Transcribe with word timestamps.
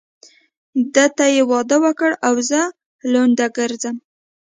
ده 0.93 1.05
ته 1.17 1.25
يې 1.35 1.43
واده 1.51 1.77
وکړ 1.85 2.11
او 2.27 2.35
زه 2.49 2.61
لونډه 3.11 3.45
ګرځم. 3.57 3.95